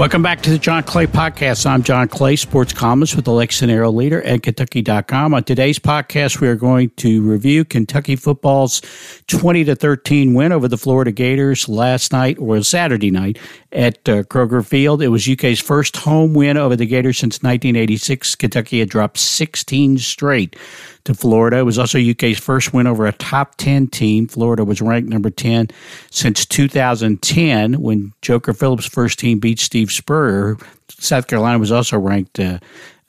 [0.00, 1.66] Welcome back to the John Clay Podcast.
[1.66, 5.34] I'm John Clay, sports columnist with the Lexington Herald Leader and Kentucky.com.
[5.34, 8.80] On today's podcast, we are going to review Kentucky football's
[9.26, 13.38] 20 to 13 win over the Florida Gators last night or Saturday night
[13.72, 15.02] at uh, Kroger Field.
[15.02, 18.36] It was UK's first home win over the Gators since 1986.
[18.36, 20.56] Kentucky had dropped 16 straight
[21.04, 21.58] to Florida.
[21.58, 24.28] It was also UK's first win over a top 10 team.
[24.28, 25.68] Florida was ranked number 10
[26.10, 30.56] since 2010 when Joker Phillips' first team beat Steve Spurrier.
[30.88, 32.58] South Carolina was also ranked uh,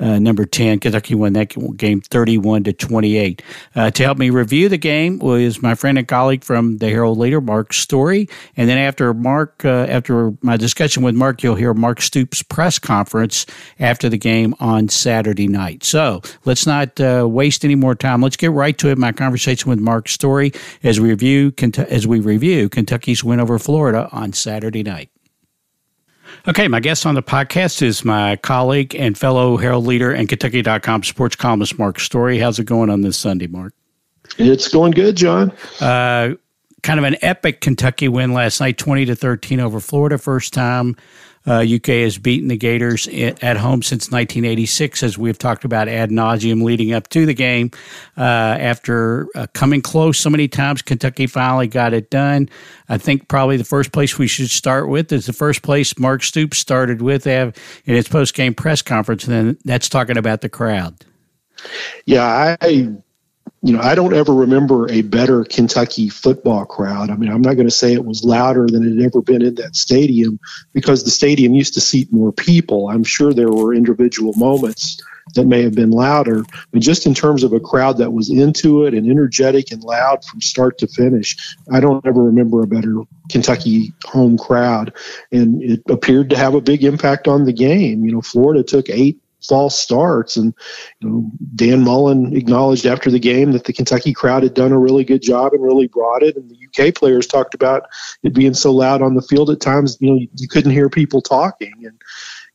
[0.02, 0.80] uh, number 10.
[0.80, 3.42] Kentucky won that game 31 to 28.
[3.76, 7.20] Uh, to help me review the game was my friend and colleague from the Herald
[7.20, 8.28] Leader, Mark Story.
[8.58, 12.80] And then after Mark, uh, after my discussion with Mark, you'll hear Mark Stoops' press
[12.80, 13.46] conference
[13.80, 15.84] after the game on Saturday night.
[15.84, 18.22] So let's not uh, waste any more time.
[18.22, 18.98] Let's get right to it.
[18.98, 20.52] My conversation with Mark Story
[20.84, 25.11] as we review as we review Kentucky's win over Florida on Saturday night.
[26.48, 31.04] Okay, my guest on the podcast is my colleague and fellow Herald leader and Kentucky.com
[31.04, 32.40] sports columnist, Mark Story.
[32.40, 33.74] How's it going on this Sunday, Mark?
[34.38, 35.52] It's going good, John.
[35.80, 36.36] Uh,
[36.84, 40.18] kind of an epic Kentucky win last night, 20 to 13 over Florida.
[40.18, 40.96] First time
[41.48, 46.10] uh, UK has beaten the Gators at home since 1986, as we've talked about ad
[46.12, 47.72] nauseum leading up to the game.
[48.18, 52.50] Uh, after uh, coming close so many times, Kentucky finally got it done.
[52.90, 56.24] I think probably the first place we should start with is the first place Mark
[56.24, 57.54] Stoops started with in
[57.86, 60.96] his post game press conference, and then that's talking about the crowd.
[62.06, 62.98] Yeah, I
[63.64, 67.12] you know, I don't ever remember a better Kentucky football crowd.
[67.12, 69.44] I mean, I'm not going to say it was louder than it had ever been
[69.44, 70.40] in that stadium
[70.74, 72.90] because the stadium used to seat more people.
[72.90, 75.00] I'm sure there were individual moments
[75.36, 78.86] that may have been louder, but just in terms of a crowd that was into
[78.86, 81.38] it and energetic and loud from start to finish,
[81.72, 84.92] I don't ever remember a better Kentucky home crowd.
[85.32, 88.04] And it appeared to have a big impact on the game.
[88.06, 90.38] You know, Florida took eight false starts.
[90.38, 90.54] And
[91.00, 94.80] you know, Dan Mullen acknowledged after the game that the Kentucky crowd had done a
[94.80, 96.36] really good job and really brought it.
[96.36, 97.88] And the UK players talked about
[98.24, 101.22] it being so loud on the field at times, you know, you, couldn't hear people
[101.22, 101.74] talking.
[101.84, 102.02] And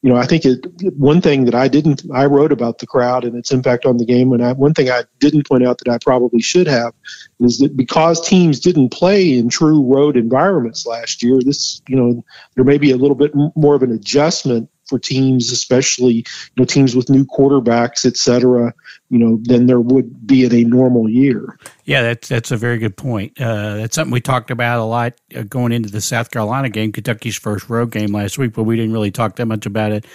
[0.03, 0.65] you know, I think it,
[0.97, 4.05] one thing that I didn't, I wrote about the crowd and its impact on the
[4.05, 4.33] game.
[4.33, 6.93] And I, one thing I didn't point out that I probably should have
[7.41, 12.25] is that because teams didn't play in true road environments last year, this, you know,
[12.55, 16.25] there may be a little bit more of an adjustment for teams, especially you
[16.57, 18.75] know teams with new quarterbacks, et cetera,
[19.11, 21.59] you know, than there would be in a normal year.
[21.85, 23.41] Yeah, that's that's a very good point.
[23.41, 26.93] Uh, that's something we talked about a lot uh, going into the South Carolina game,
[26.93, 30.07] Kentucky's first road game last week, but we didn't really talk that much about it.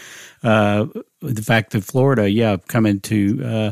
[0.44, 0.88] Uh,
[1.22, 3.72] the fact that Florida, yeah, coming to uh,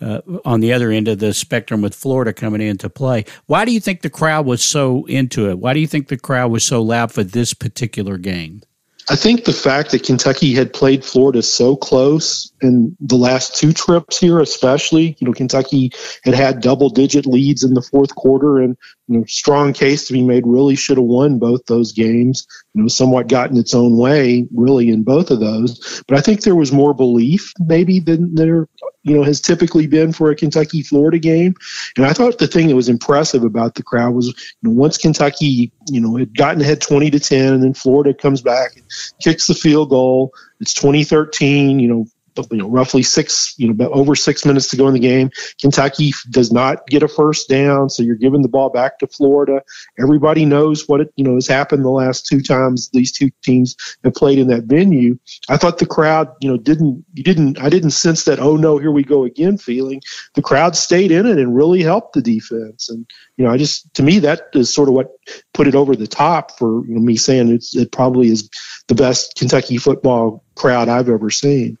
[0.00, 3.24] uh, on the other end of the spectrum with Florida coming into play.
[3.46, 5.58] Why do you think the crowd was so into it?
[5.58, 8.62] Why do you think the crowd was so loud for this particular game?
[9.10, 13.72] I think the fact that Kentucky had played Florida so close in the last two
[13.72, 15.90] trips here, especially, you know, Kentucky
[16.22, 18.76] had had double digit leads in the fourth quarter and,
[19.10, 22.82] you know, strong case to be made really should have won both those games, you
[22.82, 26.00] know, somewhat gotten its own way really in both of those.
[26.06, 28.68] But I think there was more belief maybe than there
[29.02, 31.54] you know has typically been for a Kentucky Florida game.
[31.96, 34.96] And I thought the thing that was impressive about the crowd was you know once
[34.96, 38.84] Kentucky you know had gotten ahead 20 to 10 and then Florida comes back and
[39.20, 40.32] kicks the field goal.
[40.60, 42.06] It's 2013, you know,
[42.50, 45.30] you know, roughly six, you know, over six minutes to go in the game.
[45.60, 49.62] Kentucky does not get a first down, so you're giving the ball back to Florida.
[49.98, 53.76] Everybody knows what it, you know, has happened the last two times these two teams
[54.04, 55.18] have played in that venue.
[55.48, 58.78] I thought the crowd, you know, didn't, you didn't, I didn't sense that, oh no,
[58.78, 60.02] here we go again feeling.
[60.34, 62.88] The crowd stayed in it and really helped the defense.
[62.88, 65.10] And, you know, I just, to me, that is sort of what
[65.54, 68.48] put it over the top for you know, me saying it's, it probably is
[68.88, 71.78] the best Kentucky football crowd I've ever seen.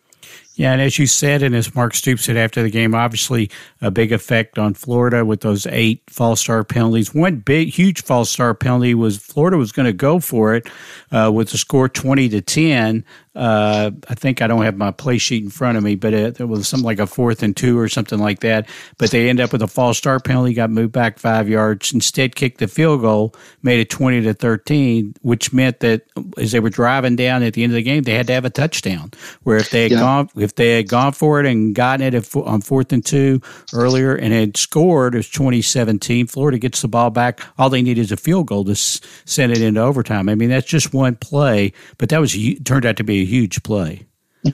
[0.60, 3.90] Yeah, and as you said, and as Mark Stoops said after the game, obviously a
[3.90, 7.14] big effect on Florida with those eight false start penalties.
[7.14, 10.68] One big, huge false start penalty was Florida was going to go for it
[11.12, 15.16] uh, with the score twenty to ten, uh, I think I don't have my play
[15.16, 17.78] sheet in front of me, but it, it, was something like a fourth and two
[17.78, 18.68] or something like that.
[18.98, 21.92] But they end up with a false start penalty, got moved back five yards.
[21.92, 26.02] Instead, kicked the field goal, made it twenty to thirteen, which meant that
[26.38, 28.44] as they were driving down at the end of the game, they had to have
[28.44, 29.12] a touchdown.
[29.44, 30.00] Where if they had yeah.
[30.00, 33.40] gone, if they had gone for it and gotten it on fourth and two
[33.72, 36.26] earlier and had scored, it was twenty seventeen.
[36.26, 37.40] Florida gets the ball back.
[37.58, 40.28] All they need is a field goal to send it into overtime.
[40.28, 43.62] I mean, that's just one play, but that was turned out to be a huge
[43.62, 44.06] play.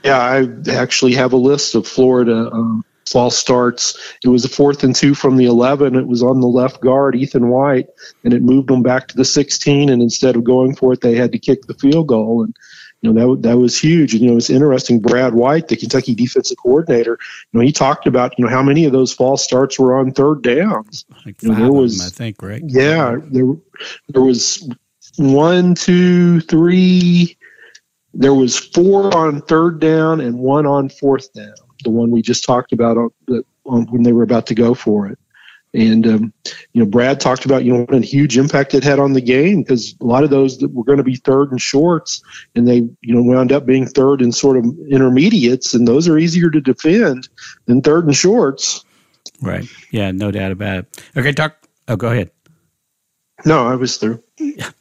[0.03, 3.97] Yeah, I actually have a list of Florida um, false starts.
[4.23, 5.95] It was a fourth and two from the 11.
[5.95, 7.87] It was on the left guard, Ethan White,
[8.23, 9.89] and it moved them back to the 16.
[9.89, 12.43] And instead of going for it, they had to kick the field goal.
[12.43, 12.55] And
[13.01, 14.13] you know that that was huge.
[14.13, 14.99] And you know, it's interesting.
[14.99, 17.19] Brad White, the Kentucky defensive coordinator,
[17.51, 20.11] you know, he talked about you know how many of those false starts were on
[20.11, 21.05] third downs.
[21.25, 22.63] Like five there was, them, I think, right?
[22.65, 23.53] Yeah, there
[24.09, 24.67] there was
[25.17, 27.36] one, two, three.
[28.17, 31.53] There was four on third down and one on fourth down.
[31.83, 33.11] The one we just talked about on,
[33.65, 35.19] on when they were about to go for it.
[35.73, 36.33] And um,
[36.73, 39.21] you know, Brad talked about you know what a huge impact it had on the
[39.21, 42.23] game because a lot of those that were going to be third and shorts,
[42.55, 46.17] and they you know wound up being third and sort of intermediates, and those are
[46.17, 47.29] easier to defend
[47.65, 48.83] than third and shorts.
[49.41, 49.65] Right.
[49.91, 50.09] Yeah.
[50.11, 51.03] No doubt about it.
[51.15, 51.33] Okay.
[51.33, 51.57] Talk.
[51.87, 52.31] Oh, go ahead.
[53.45, 54.23] No, I was through.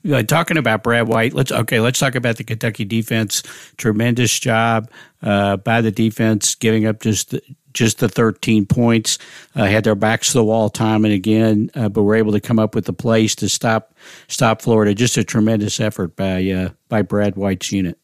[0.03, 1.81] Yeah, talking about Brad White, let's okay.
[1.81, 3.43] Let's talk about the Kentucky defense.
[3.77, 4.91] Tremendous job
[5.23, 7.35] uh, by the defense, giving up just
[7.75, 9.19] just the 13 points.
[9.55, 12.41] Uh, had their backs to the wall time and again, uh, but were able to
[12.41, 13.95] come up with the plays to stop
[14.29, 14.95] stop Florida.
[14.95, 17.99] Just a tremendous effort by uh, by Brad White's unit.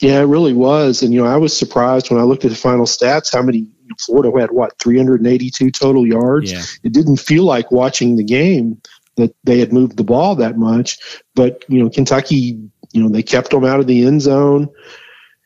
[0.00, 1.02] Yeah, it really was.
[1.02, 3.66] And you know, I was surprised when I looked at the final stats how many
[4.00, 6.50] Florida had what 382 total yards.
[6.50, 6.62] Yeah.
[6.82, 8.80] It didn't feel like watching the game
[9.16, 10.98] that they had moved the ball that much,
[11.34, 12.58] but you know, Kentucky,
[12.92, 14.68] you know, they kept them out of the end zone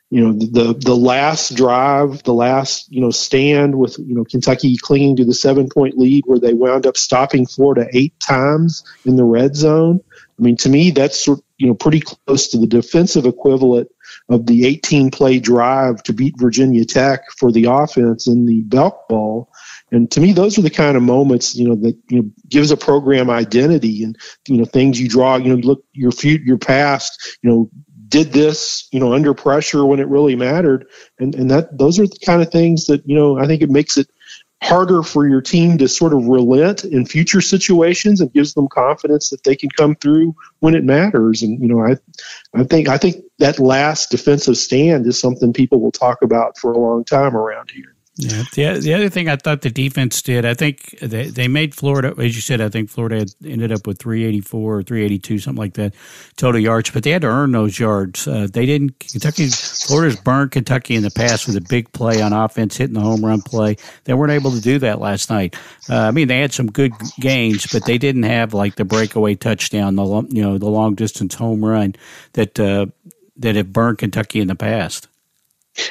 [0.09, 4.77] you know the the last drive, the last you know stand with you know Kentucky
[4.77, 9.17] clinging to the seven point lead, where they wound up stopping Florida eight times in
[9.17, 9.99] the red zone.
[10.39, 13.89] I mean, to me, that's you know pretty close to the defensive equivalent
[14.29, 19.09] of the 18 play drive to beat Virginia Tech for the offense in the Belk
[19.09, 19.49] Bowl.
[19.91, 22.71] And to me, those are the kind of moments you know that you know gives
[22.71, 24.17] a program identity and
[24.47, 25.37] you know things you draw.
[25.37, 27.37] You know, look your future, your past.
[27.41, 27.69] You know,
[28.09, 30.87] did this, you know, under pressure when it really mattered.
[31.19, 33.69] And, and that those are the kind of things that, you know, I think it
[33.69, 34.07] makes it
[34.63, 39.29] harder for your team to sort of relent in future situations and gives them confidence
[39.29, 41.43] that they can come through when it matters.
[41.43, 41.97] And, you know, I,
[42.55, 46.71] I think, I think that last defensive stand is something people will talk about for
[46.71, 47.96] a long time around here.
[48.17, 48.43] Yeah.
[48.53, 52.15] The, the other thing I thought the defense did, I think they, they made Florida,
[52.17, 55.93] as you said, I think Florida ended up with 384 or 382, something like that,
[56.35, 58.27] total yards, but they had to earn those yards.
[58.27, 62.33] Uh, they didn't, Kentucky, Florida's burned Kentucky in the past with a big play on
[62.33, 63.77] offense, hitting the home run play.
[64.05, 65.55] They weren't able to do that last night.
[65.87, 69.35] Uh, I mean, they had some good gains, but they didn't have like the breakaway
[69.35, 71.93] touchdown, the, you know, the long distance home run
[72.33, 72.87] that, uh,
[73.37, 75.07] that have burned Kentucky in the past.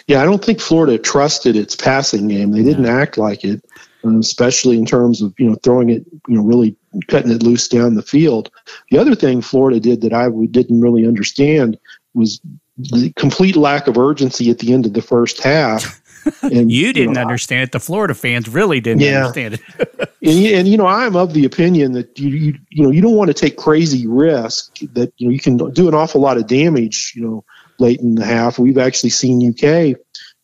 [0.07, 2.53] Yeah, I don't think Florida trusted its passing game.
[2.53, 2.97] They didn't yeah.
[2.97, 3.65] act like it,
[4.05, 6.77] uh, especially in terms of you know throwing it, you know, really
[7.09, 8.51] cutting it loose down the field.
[8.91, 11.79] The other thing Florida did that I didn't really understand
[12.15, 12.41] was
[12.79, 16.03] the complete lack of urgency at the end of the first half.
[16.43, 17.71] And, you didn't you know, understand it.
[17.71, 19.27] The Florida fans really didn't yeah.
[19.27, 19.61] understand it.
[20.23, 23.15] and, and, you know, I'm of the opinion that you, you you know you don't
[23.15, 26.49] want to take crazy risk that you know you can do an awful lot of
[26.49, 27.13] damage.
[27.15, 27.45] You know,
[27.79, 28.59] late in the half.
[28.59, 29.99] We've actually seen UK,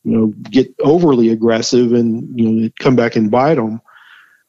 [0.05, 3.81] you know, get overly aggressive and you know come back and bite them.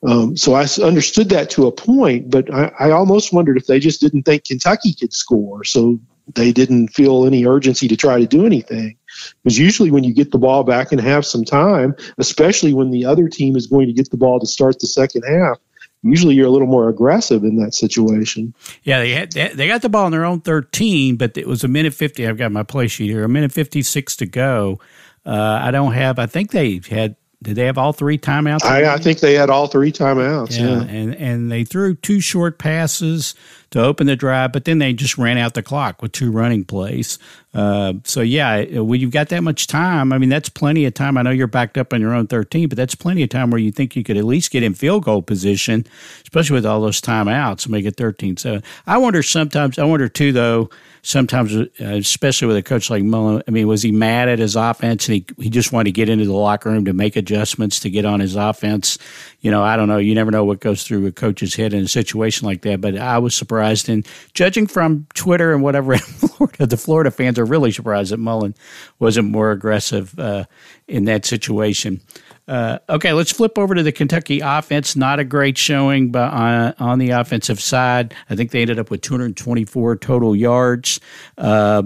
[0.05, 3.79] Um, so I understood that to a point, but I, I almost wondered if they
[3.79, 5.99] just didn't think Kentucky could score, so
[6.35, 8.97] they didn't feel any urgency to try to do anything.
[9.43, 13.05] Because usually, when you get the ball back and have some time, especially when the
[13.05, 15.57] other team is going to get the ball to start the second half,
[16.03, 18.53] usually you're a little more aggressive in that situation.
[18.83, 21.67] Yeah, they had, they got the ball in their own 13, but it was a
[21.67, 22.27] minute 50.
[22.27, 23.23] I've got my play sheet here.
[23.23, 24.79] A minute 56 to go.
[25.25, 26.19] Uh, I don't have.
[26.19, 27.15] I think they had.
[27.43, 28.63] Did they have all three timeouts?
[28.63, 30.57] I, I think they had all three timeouts.
[30.57, 33.35] Yeah, yeah, and and they threw two short passes
[33.71, 36.63] to open the drive, but then they just ran out the clock with two running
[36.63, 37.19] plays.
[37.53, 41.17] Uh, so yeah, when you've got that much time, I mean that's plenty of time.
[41.17, 43.59] I know you're backed up on your own 13, but that's plenty of time where
[43.59, 45.85] you think you could at least get in field goal position,
[46.23, 48.63] especially with all those timeouts, make it 13-7.
[48.87, 49.77] I wonder sometimes.
[49.77, 50.69] I wonder too, though
[51.03, 54.55] sometimes, uh, especially with a coach like Mullen, I mean, was he mad at his
[54.55, 57.81] offense and he, he just wanted to get into the locker room to make adjustments
[57.81, 58.97] to get on his offense?
[59.41, 59.97] You know, I don't know.
[59.97, 62.81] You never know what goes through a coach's head in a situation like that.
[62.81, 63.89] But I was surprised.
[63.89, 68.55] And judging from Twitter and whatever, Florida, the Florida fans are really surprised that Mullen
[68.99, 70.45] wasn't more aggressive uh,
[70.87, 72.01] in that situation.
[72.47, 74.95] Uh, okay, let's flip over to the Kentucky offense.
[74.95, 78.91] Not a great showing, but on, on the offensive side, I think they ended up
[78.91, 80.99] with 224 total yards.
[81.37, 81.83] Uh,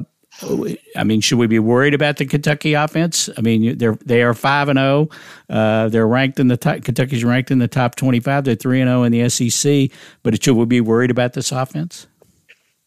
[0.95, 3.29] I mean, should we be worried about the Kentucky offense?
[3.37, 5.09] I mean, they're they are five and zero.
[5.49, 5.55] Oh.
[5.55, 8.43] Uh, they're ranked in the top, Kentucky's ranked in the top twenty five.
[8.43, 9.89] They're three and zero oh in the SEC.
[10.21, 12.05] But should we be worried about this offense?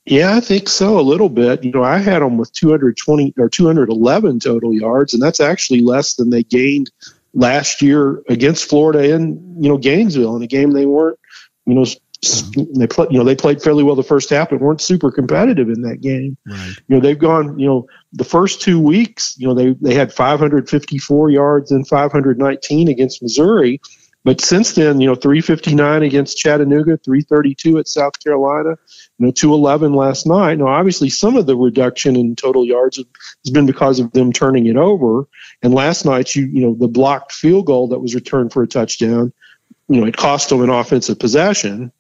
[0.06, 1.64] Yeah, I think so a little bit.
[1.64, 6.14] You know, I had them with 220 or 211 total yards, and that's actually less
[6.14, 6.90] than they gained
[7.34, 11.18] last year against Florida in you know Gainesville in a game they weren't
[11.66, 11.84] you know
[12.22, 12.78] mm-hmm.
[12.78, 15.68] they play, you know, they played fairly well the first half, but weren't super competitive
[15.68, 16.36] in that game.
[16.46, 16.74] Right.
[16.88, 20.12] You know, they've gone, you know, the first two weeks, you know, they they had
[20.12, 23.80] 554 yards and 519 against Missouri,
[24.22, 28.76] but since then, you know, 359 against Chattanooga, 332 at South Carolina,
[29.18, 30.58] you know, 211 last night.
[30.58, 34.66] Now, obviously, some of the reduction in total yards has been because of them turning
[34.66, 35.26] it over.
[35.62, 38.66] And last night, you you know, the blocked field goal that was returned for a
[38.66, 39.32] touchdown,
[39.88, 41.90] you know, it cost them an offensive possession.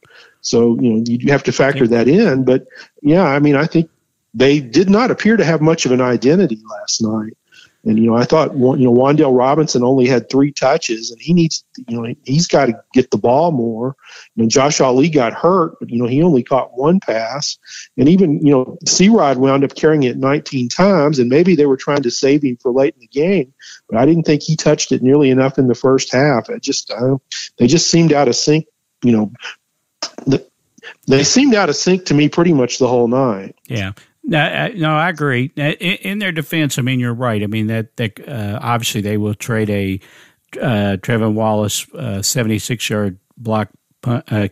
[0.42, 2.44] So, you know, you have to factor that in.
[2.44, 2.66] But
[3.02, 3.90] yeah, I mean, I think
[4.34, 7.36] they did not appear to have much of an identity last night.
[7.84, 11.32] And you know, I thought you know Wan'Dale Robinson only had three touches, and he
[11.32, 13.96] needs you know he's got to get the ball more.
[14.34, 17.58] You know, Josh Ali got hurt, but you know he only caught one pass,
[17.96, 21.78] and even you know C-Rod wound up carrying it 19 times, and maybe they were
[21.78, 23.54] trying to save him for late in the game,
[23.88, 26.50] but I didn't think he touched it nearly enough in the first half.
[26.50, 27.16] It just uh,
[27.56, 28.66] they just seemed out of sync.
[29.02, 29.32] You know,
[30.26, 30.46] the,
[31.06, 33.56] they seemed out of sync to me pretty much the whole night.
[33.66, 33.92] Yeah.
[34.30, 35.50] No, no, I agree.
[35.56, 37.42] In, in, their defense, I mean, you're right.
[37.42, 40.00] I mean that that uh, obviously they will trade a
[40.56, 41.84] uh, Trevin Wallace
[42.24, 43.70] 76 uh, yard block
[44.04, 44.46] uh,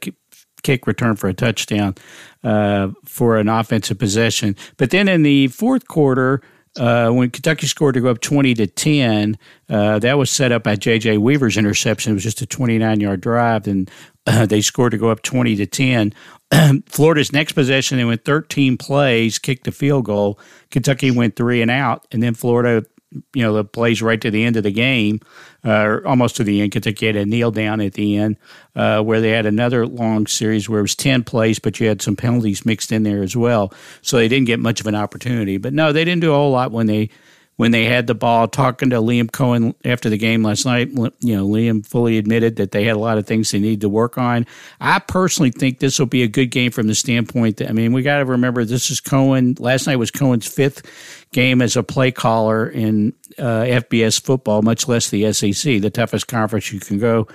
[0.65, 1.95] kick return for a touchdown
[2.43, 4.57] uh, for an offensive possession.
[4.79, 6.43] But then in the fourth quarter,
[6.77, 10.65] uh, when Kentucky scored to go up 20 to 10, uh, that was set up
[10.65, 11.19] by J.J.
[11.19, 12.13] Weaver's interception.
[12.13, 13.89] It was just a 29 yard drive, and
[14.47, 16.15] they scored to go up 20 to 10.
[16.87, 20.39] Florida's next possession, they went 13 plays, kicked a field goal.
[20.71, 22.87] Kentucky went three and out, and then Florida,
[23.35, 25.21] you know, the plays right to the end of the game,
[25.65, 26.73] uh, almost to the end.
[26.73, 28.37] Kentucky had a kneel down at the end
[28.77, 32.03] uh, where they had another long series where it was 10 plays, but you had
[32.03, 33.73] some penalties mixed in there as well.
[34.03, 35.57] So they didn't get much of an opportunity.
[35.57, 37.11] But no, they didn't do a whole lot when they
[37.59, 38.49] when they had the ball.
[38.49, 42.71] Talking to Liam Coen after the game last night, you know, Liam fully admitted that
[42.71, 44.47] they had a lot of things they need to work on.
[44.81, 47.93] I personally think this will be a good game from the standpoint that, I mean,
[47.93, 49.61] we got to remember this is Coen.
[49.61, 54.89] Last night was Coen's fifth game as a play caller in uh, FBS football, much
[54.89, 57.29] less the SEC, the toughest conference you can go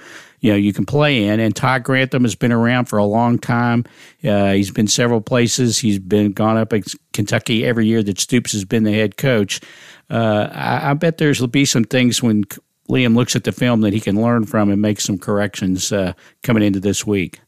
[0.43, 1.39] you know you can play in.
[1.39, 3.85] And Todd Grantham has been around for a long time.
[4.23, 5.79] Uh, he's been several places.
[5.79, 6.83] He's been gone up in
[7.13, 9.59] Kentucky every year that Stoops has been the head coach
[10.09, 12.43] uh, I, I, bet there's will be some things when
[12.89, 16.13] Liam looks at the film that he can learn from and make some corrections uh,
[16.43, 17.39] coming into this week.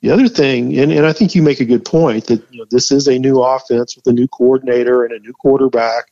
[0.00, 2.66] The other thing, and, and I think you make a good point that you know,
[2.70, 6.04] this is a new offense with a new coordinator and a new quarterback.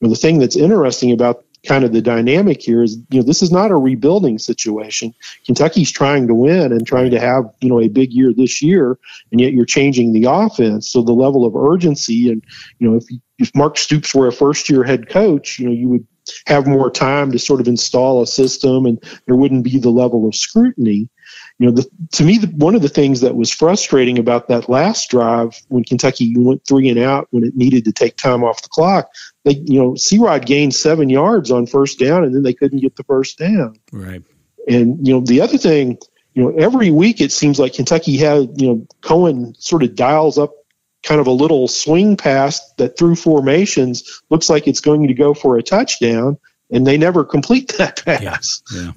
[0.00, 3.22] You know, the thing that's interesting about kind of the dynamic here is you know
[3.22, 5.14] this is not a rebuilding situation.
[5.44, 8.98] Kentucky's trying to win and trying to have you know a big year this year,
[9.32, 10.90] and yet you're changing the offense.
[10.90, 12.44] So the level of urgency and
[12.78, 13.04] you know if
[13.38, 16.06] if Mark Stoops were a first year head coach, you know you would
[16.46, 20.26] have more time to sort of install a system, and there wouldn't be the level
[20.26, 21.08] of scrutiny
[21.58, 24.68] you know, the, to me, the, one of the things that was frustrating about that
[24.68, 28.62] last drive when Kentucky went three and out when it needed to take time off
[28.62, 29.10] the clock,
[29.44, 32.94] they, you know, C-Rod gained seven yards on first down and then they couldn't get
[32.94, 33.74] the first down.
[33.92, 34.22] Right.
[34.68, 35.98] And, you know, the other thing,
[36.34, 40.38] you know, every week it seems like Kentucky had, you know, Coen sort of dials
[40.38, 40.52] up
[41.02, 45.34] kind of a little swing pass that through formations looks like it's going to go
[45.34, 46.38] for a touchdown
[46.70, 48.62] and they never complete that pass.
[48.72, 48.80] Yeah.
[48.80, 48.92] yeah.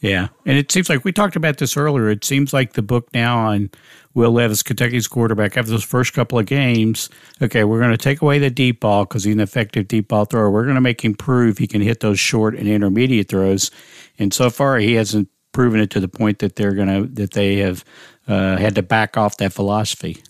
[0.00, 2.10] Yeah, and it seems like we talked about this earlier.
[2.10, 3.70] It seems like the book now on
[4.14, 7.08] Will Levis, Kentucky's quarterback, after those first couple of games,
[7.40, 10.26] okay, we're going to take away the deep ball because he's an effective deep ball
[10.26, 10.50] thrower.
[10.50, 13.70] We're going to make him prove he can hit those short and intermediate throws.
[14.18, 17.32] And so far, he hasn't proven it to the point that they're going to that
[17.32, 17.82] they have
[18.28, 20.22] uh, had to back off that philosophy.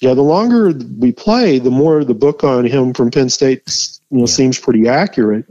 [0.00, 3.62] Yeah, the longer we play, the more the book on him from Penn State
[4.10, 4.26] you know, yeah.
[4.26, 5.46] seems pretty accurate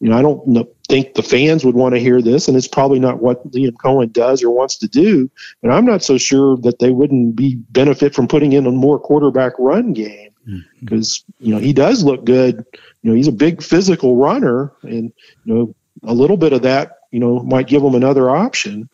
[0.00, 0.46] you know, I don't
[0.86, 4.12] think the fans would want to hear this, and it's probably not what Liam Coen
[4.12, 5.30] does or wants to do.
[5.62, 8.98] And I'm not so sure that they wouldn't be benefit from putting in a more
[8.98, 10.30] quarterback run game
[10.80, 11.46] because mm-hmm.
[11.46, 12.64] you know he does look good.
[13.02, 15.12] You know, he's a big physical runner, and
[15.44, 15.74] you know
[16.04, 18.88] a little bit of that you know might give him another option.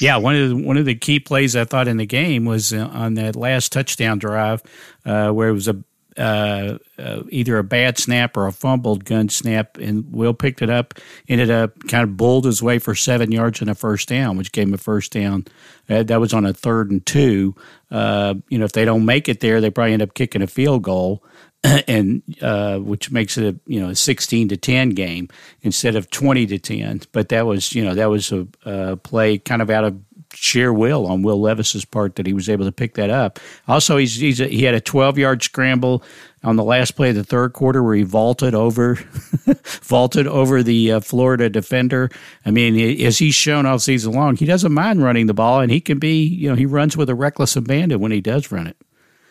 [0.00, 2.72] Yeah, one of the, one of the key plays I thought in the game was
[2.72, 4.62] uh, on that last touchdown drive,
[5.06, 5.82] uh, where it was a
[6.18, 10.70] uh, uh, either a bad snap or a fumbled gun snap, and Will picked it
[10.70, 10.94] up,
[11.28, 14.52] ended up kind of bowled his way for seven yards and a first down, which
[14.52, 15.46] gave him a first down.
[15.88, 17.54] Uh, that was on a third and two.
[17.90, 20.46] Uh, you know, if they don't make it there, they probably end up kicking a
[20.46, 21.22] field goal.
[21.88, 22.22] and
[22.86, 25.28] which makes it a you know a sixteen to ten game
[25.62, 27.00] instead of twenty to ten.
[27.10, 29.98] But that was you know that was a, a play kind of out of
[30.34, 33.38] sheer will on Will Levis's part that he was able to pick that up.
[33.66, 36.02] Also, he's, he's a, he had a 12 yard scramble
[36.44, 38.94] on the last play of the third quarter where he vaulted over
[39.82, 42.10] vaulted over the uh, Florida defender.
[42.46, 45.70] I mean, as he's shown all season long, he doesn't mind running the ball, and
[45.70, 48.66] he can be you know he runs with a reckless abandon when he does run
[48.66, 48.76] it.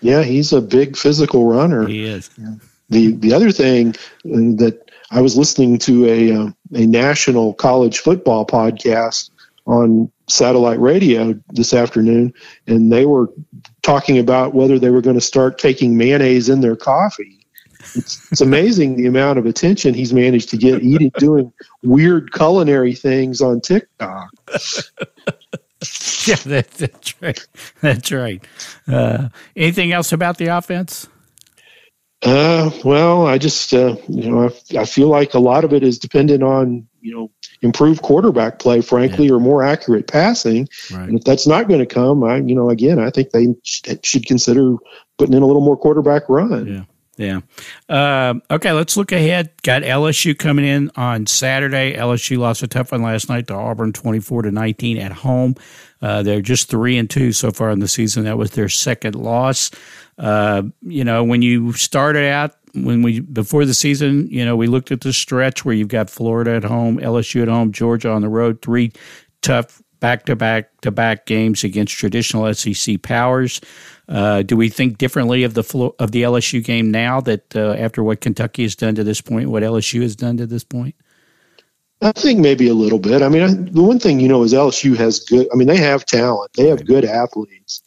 [0.02, 1.88] Yeah, he's a big physical runner.
[1.88, 2.30] He is.
[2.38, 2.56] Yeah.
[2.90, 8.46] The the other thing that I was listening to a uh, a national college football
[8.46, 9.30] podcast
[9.68, 12.34] on satellite radio this afternoon,
[12.66, 13.28] and they were
[13.84, 17.46] talking about whether they were going to start taking mayonnaise in their coffee.
[17.96, 22.96] It's, it's amazing the amount of attention he's managed to get eating, doing weird culinary
[22.96, 24.30] things on TikTok.
[26.26, 27.48] yeah, that, that's right.
[27.82, 28.44] That's right.
[28.88, 31.08] Uh, anything else about the offense?
[32.24, 35.84] Uh, well, I just uh, you know I, I feel like a lot of it
[35.84, 39.34] is dependent on you know improved quarterback play, frankly, yeah.
[39.34, 40.68] or more accurate passing.
[40.92, 41.10] Right.
[41.10, 44.26] And if that's not going to come, I you know again I think they should
[44.26, 44.76] consider
[45.18, 46.68] putting in a little more quarterback run.
[46.68, 46.84] Yeah.
[47.18, 47.40] Yeah.
[47.90, 49.50] Uh, okay, let's look ahead.
[49.64, 51.96] Got LSU coming in on Saturday.
[51.96, 55.56] LSU lost a tough one last night to Auburn, twenty-four to nineteen at home.
[56.02, 58.26] Uh, they're just three and two so far in the season.
[58.26, 59.72] That was their second loss.
[60.18, 64.68] Uh, you know, when you started out, when we before the season, you know, we
[64.68, 68.22] looked at the stretch where you've got Florida at home, LSU at home, Georgia on
[68.22, 68.92] the road, three
[69.42, 73.62] tough back to back to back games against traditional SEC powers.
[74.08, 78.04] Uh, do we think differently of the of the LSU game now that uh, after
[78.04, 80.96] what Kentucky has done to this point, what LSU has done to this point?
[82.02, 83.24] I think maybe a little bit.
[83.24, 85.48] I mean, I, the one thing you know is LSU has good.
[85.52, 86.52] I mean, they have talent.
[86.54, 87.82] They have good athletes.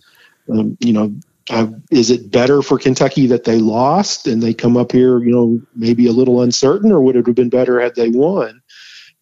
[0.50, 1.14] Um, you know,
[1.50, 5.32] uh, is it better for Kentucky that they lost and they come up here, you
[5.32, 8.59] know, maybe a little uncertain, or would it have been better had they won?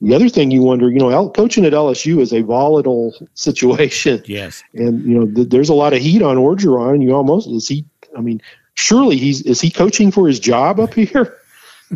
[0.01, 4.23] The other thing you wonder, you know, coaching at LSU is a volatile situation.
[4.27, 7.03] Yes, and you know, th- there's a lot of heat on Orgeron.
[7.03, 7.85] You almost is he?
[8.17, 8.41] I mean,
[8.75, 11.37] surely he's is he coaching for his job up here?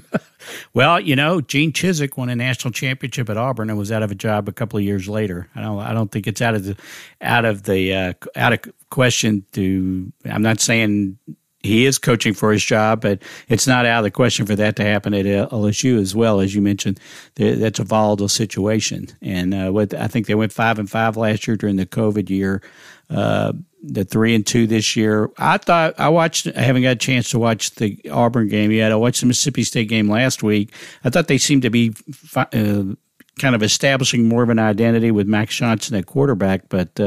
[0.75, 4.11] well, you know, Gene Chizik won a national championship at Auburn and was out of
[4.11, 5.49] a job a couple of years later.
[5.55, 6.77] I don't, I don't think it's out of the,
[7.21, 10.13] out of the, uh, out of question to.
[10.25, 11.19] I'm not saying
[11.63, 14.77] he is coaching for his job, but it's not out of the question for that
[14.77, 16.41] to happen at LSU as well.
[16.41, 16.99] As you mentioned,
[17.37, 21.47] that's a volatile situation, and uh, what I think they went five and five last
[21.47, 22.63] year during the COVID year.
[23.11, 25.29] Uh, the three and two this year.
[25.39, 26.47] I thought I watched.
[26.47, 28.93] I haven't got a chance to watch the Auburn game yet.
[28.93, 30.73] I watched the Mississippi State game last week.
[31.05, 31.93] I thought they seemed to be
[32.37, 36.99] uh, kind of establishing more of an identity with Max Johnson at quarterback, but.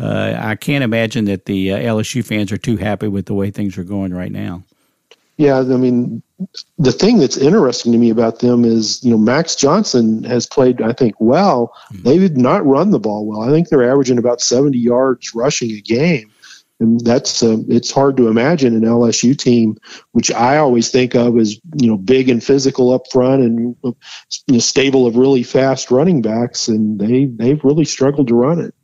[0.00, 3.50] Uh, I can't imagine that the uh, LSU fans are too happy with the way
[3.50, 4.62] things are going right now.
[5.36, 6.22] Yeah, I mean,
[6.78, 10.82] the thing that's interesting to me about them is, you know, Max Johnson has played,
[10.82, 11.74] I think, well.
[11.92, 12.02] Mm-hmm.
[12.02, 13.40] They did not run the ball well.
[13.40, 16.30] I think they're averaging about 70 yards rushing a game.
[16.78, 19.78] And that's, uh, it's hard to imagine an LSU team,
[20.12, 23.96] which I always think of as, you know, big and physical up front and you
[24.48, 26.68] know, stable of really fast running backs.
[26.68, 28.74] And they, they've really struggled to run it.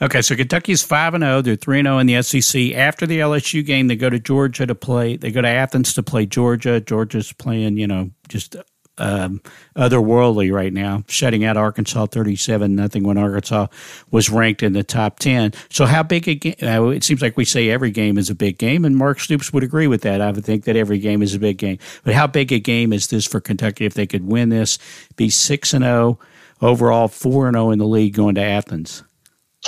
[0.00, 1.40] Okay, so Kentucky's five and zero.
[1.40, 2.74] They're three and zero in the SEC.
[2.74, 5.16] After the LSU game, they go to Georgia to play.
[5.16, 6.80] They go to Athens to play Georgia.
[6.82, 8.56] Georgia's playing, you know, just
[8.98, 9.40] um,
[9.74, 13.68] otherworldly right now, shutting out Arkansas thirty-seven nothing when Arkansas
[14.10, 15.52] was ranked in the top ten.
[15.70, 16.56] So, how big a game?
[16.62, 19.50] Uh, it seems like we say every game is a big game, and Mark Stoops
[19.54, 20.20] would agree with that.
[20.20, 21.78] I would think that every game is a big game.
[22.04, 24.78] But how big a game is this for Kentucky if they could win this,
[25.16, 26.18] be six and zero
[26.60, 29.02] overall, four and zero in the league going to Athens?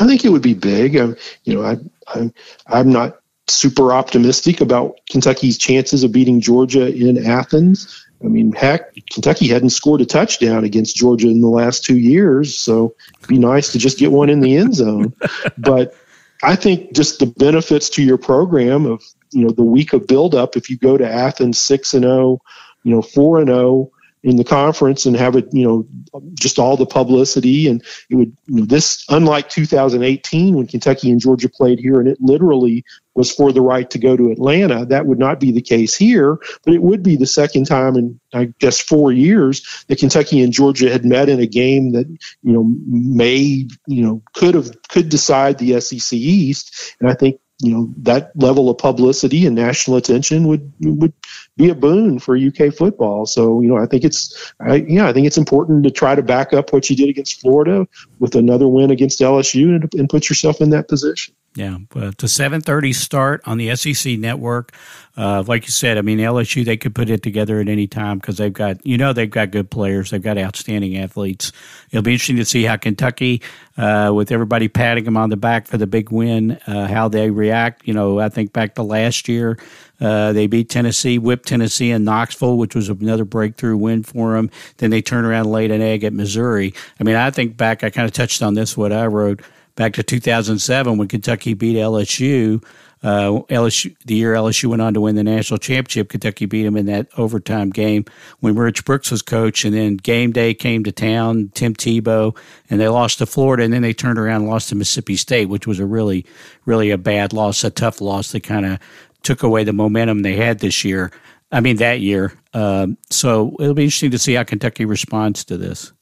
[0.00, 0.96] I think it would be big.
[0.96, 1.76] I'm, you know, I,
[2.08, 2.32] I'm,
[2.66, 8.06] I'm not super optimistic about Kentucky's chances of beating Georgia in Athens.
[8.22, 12.58] I mean, heck, Kentucky hadn't scored a touchdown against Georgia in the last two years,
[12.58, 15.14] so it'd be nice to just get one in the end zone.
[15.58, 15.94] but
[16.42, 20.56] I think just the benefits to your program of you know the week of buildup.
[20.56, 22.40] If you go to Athens six and zero, oh,
[22.82, 25.86] you know four and zero, oh, in the conference and have it, you know,
[26.34, 27.68] just all the publicity.
[27.68, 32.08] And it would, you know, this, unlike 2018 when Kentucky and Georgia played here and
[32.08, 35.62] it literally was for the right to go to Atlanta, that would not be the
[35.62, 36.38] case here.
[36.64, 40.52] But it would be the second time in, I guess, four years that Kentucky and
[40.52, 45.08] Georgia had met in a game that, you know, may, you know, could have, could
[45.08, 46.94] decide the SEC East.
[47.00, 51.12] And I think you know that level of publicity and national attention would would
[51.58, 53.26] be a boon for UK football.
[53.26, 56.22] So you know I think it's I, yeah I think it's important to try to
[56.22, 57.86] back up what you did against Florida
[58.20, 61.34] with another win against LSU and, and put yourself in that position.
[61.54, 64.72] Yeah, but the seven thirty start on the SEC network.
[65.16, 68.18] Uh, like you said, I mean LSU they could put it together at any time
[68.18, 71.50] because they've got you know they've got good players, they've got outstanding athletes.
[71.90, 73.42] It'll be interesting to see how Kentucky,
[73.76, 77.30] uh, with everybody patting them on the back for the big win, uh, how they
[77.30, 77.88] react.
[77.88, 79.58] You know, I think back to last year,
[80.00, 84.50] uh, they beat Tennessee, whipped Tennessee in Knoxville, which was another breakthrough win for them.
[84.76, 86.74] Then they turned around and laid an egg at Missouri.
[87.00, 89.42] I mean, I think back, I kind of touched on this what I wrote
[89.74, 92.62] back to 2007 when Kentucky beat LSU.
[93.00, 96.76] Uh, LSU, the year LSU went on to win the national championship, Kentucky beat them
[96.76, 98.04] in that overtime game
[98.40, 99.64] when Rich Brooks was coach.
[99.64, 102.36] And then game day came to town, Tim Tebow,
[102.68, 103.62] and they lost to Florida.
[103.62, 106.26] And then they turned around and lost to Mississippi State, which was a really,
[106.64, 108.80] really a bad loss, a tough loss that kind of
[109.22, 111.10] took away the momentum they had this year.
[111.50, 112.32] I mean, that year.
[112.52, 115.92] Um, so it'll be interesting to see how Kentucky responds to this.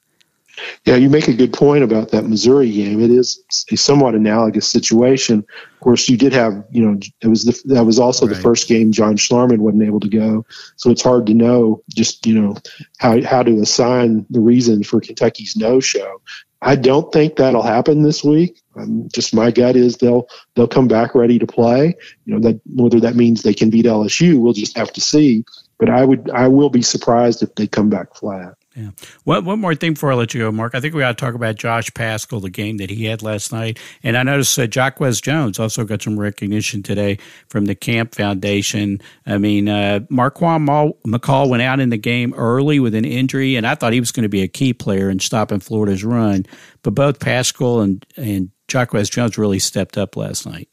[0.85, 3.03] Yeah, you make a good point about that Missouri game.
[3.03, 5.45] It is a somewhat analogous situation.
[5.75, 8.35] Of course, you did have, you know, it was the, that was also right.
[8.35, 12.27] the first game John Schlarman wasn't able to go, so it's hard to know just
[12.27, 12.57] you know
[12.99, 16.23] how how to assign the reason for Kentucky's no show.
[16.67, 18.61] I don't think that'll happen this week.
[18.77, 21.95] Um, just my gut is they'll they'll come back ready to play.
[22.25, 25.45] You know that whether that means they can beat LSU, we'll just have to see.
[25.79, 28.55] But I would I will be surprised if they come back flat.
[28.77, 28.91] Yeah.
[29.25, 30.75] One, one more thing before I let you go, Mark.
[30.75, 33.51] I think we ought to talk about Josh Paschal, the game that he had last
[33.51, 33.79] night.
[34.03, 37.17] And I noticed uh, Jacquez Jones also got some recognition today
[37.49, 39.01] from the Camp Foundation.
[39.25, 43.67] I mean, uh, Marquan McCall went out in the game early with an injury, and
[43.67, 46.45] I thought he was going to be a key player in stopping Florida's run.
[46.83, 50.69] But both Paschal and, and Jacquez Jones really stepped up last night.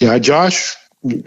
[0.00, 0.74] Yeah, Josh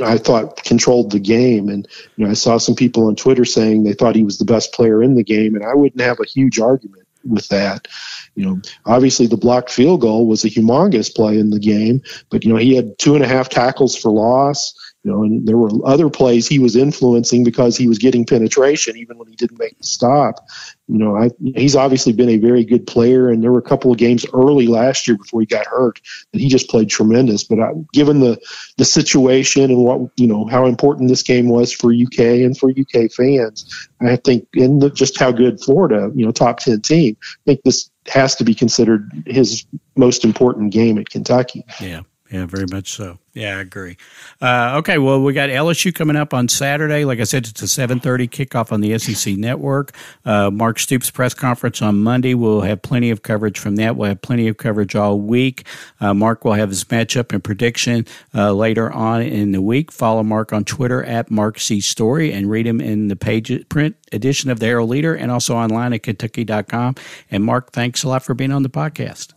[0.03, 1.69] I thought controlled the game.
[1.69, 4.45] And you know, I saw some people on Twitter saying they thought he was the
[4.45, 7.88] best player in the game, and I wouldn't have a huge argument with that.
[8.36, 12.43] You know, obviously the blocked field goal was a humongous play in the game, but
[12.43, 14.73] you know he had two and a half tackles for loss.
[15.03, 18.97] You know, and there were other plays he was influencing because he was getting penetration
[18.97, 20.47] even when he didn't make the stop.
[20.87, 23.91] You know, I, he's obviously been a very good player, and there were a couple
[23.91, 25.99] of games early last year before he got hurt
[26.31, 27.43] that he just played tremendous.
[27.43, 28.39] But I, given the
[28.77, 32.69] the situation and what you know how important this game was for UK and for
[32.69, 37.17] UK fans, I think and the, just how good Florida, you know, top ten team,
[37.23, 41.65] I think this has to be considered his most important game at Kentucky.
[41.79, 42.01] Yeah.
[42.32, 43.17] Yeah, very much so.
[43.34, 43.98] Yeah, I agree.
[44.41, 47.04] Uh, okay, well, we got LSU coming up on Saturday.
[47.04, 49.94] Like I said, it's a seven thirty kickoff on the SEC Network.
[50.24, 52.34] Uh, Mark Stoops press conference on Monday.
[52.34, 53.98] We'll have plenty of coverage from that.
[53.98, 55.65] We'll have plenty of coverage all week.
[56.00, 59.91] Uh, Mark will have his matchup and prediction uh, later on in the week.
[59.91, 63.98] Follow Mark on Twitter at Mark C Story and read him in the page print
[64.13, 66.96] edition of the Herald Leader and also online at Kentucky.com.
[67.30, 69.34] And Mark, thanks a lot for being on the podcast.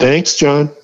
[0.00, 0.74] Thanks, John.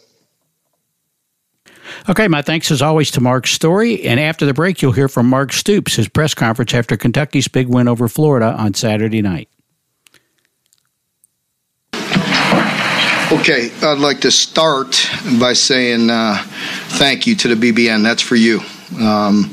[2.08, 4.02] Okay, my thanks as always to Mark Story.
[4.04, 7.68] And after the break, you'll hear from Mark Stoops, his press conference after Kentucky's big
[7.68, 9.48] win over Florida on Saturday night.
[13.30, 15.06] Okay, I'd like to start
[15.38, 16.42] by saying uh,
[16.96, 18.02] thank you to the BBN.
[18.02, 18.60] That's for you.
[18.98, 19.52] Um,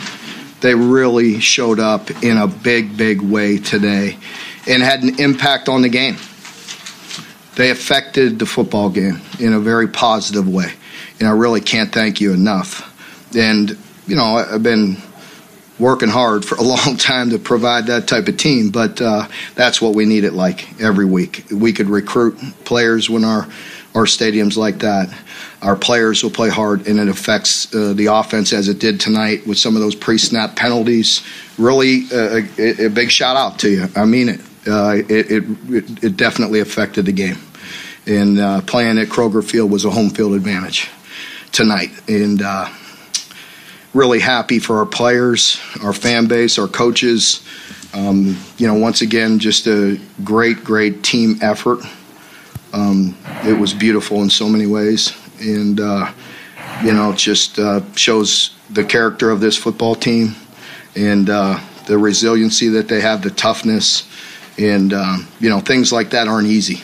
[0.61, 4.17] they really showed up in a big, big way today
[4.65, 6.15] and had an impact on the game.
[7.55, 10.71] They affected the football game in a very positive way
[11.19, 12.91] and I really can't thank you enough.
[13.35, 14.97] And you know, I've been
[15.79, 19.81] working hard for a long time to provide that type of team, but uh, that's
[19.81, 21.45] what we need it like every week.
[21.51, 23.47] We could recruit players when our
[23.93, 25.13] our stadiums like that.
[25.61, 29.47] Our players will play hard, and it affects uh, the offense as it did tonight
[29.47, 31.25] with some of those pre-snap penalties.
[31.57, 33.87] Really, uh, a, a, big shout out to you.
[33.95, 34.41] I mean it.
[34.67, 37.37] Uh, it, it, it definitely affected the game,
[38.05, 40.89] and uh, playing at Kroger Field was a home field advantage
[41.55, 41.89] tonight.
[42.09, 42.69] And uh,
[43.93, 47.43] really happy for our players, our fan base, our coaches.
[47.93, 51.79] Um, you know, once again, just a great, great team effort.
[52.73, 55.13] Um, it was beautiful in so many ways.
[55.39, 56.11] And, uh,
[56.83, 60.35] you know, it just uh, shows the character of this football team
[60.93, 64.09] and uh, the resiliency that they have, the toughness.
[64.57, 66.81] And, um, you know, things like that aren't easy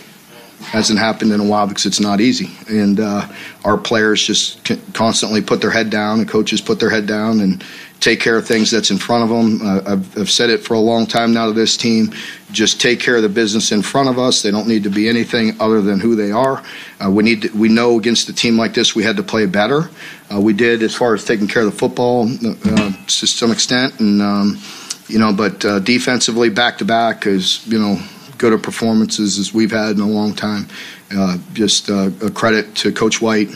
[0.61, 2.49] hasn't happened in a while because it's not easy.
[2.67, 3.27] And uh,
[3.63, 7.63] our players just constantly put their head down, and coaches put their head down and
[8.01, 9.61] take care of things that's in front of them.
[9.61, 12.11] Uh, I've, I've, said it for a long time now to this team.
[12.51, 14.41] Just take care of the business in front of us.
[14.41, 16.63] They don't need to be anything other than who they are.
[16.99, 19.45] Uh, we need to, we know against a team like this we had to play
[19.45, 19.89] better.
[20.33, 23.99] Uh, we did as far as taking care of the football uh, to some extent,
[23.99, 24.59] and um,
[25.07, 28.01] you know, but uh, defensively back to back is you know
[28.41, 30.67] good of performances as we've had in a long time.
[31.15, 33.49] Uh, just uh, a credit to Coach White,